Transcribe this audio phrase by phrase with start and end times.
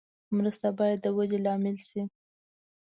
[0.37, 2.01] مرسته باید د ودې لامل شي.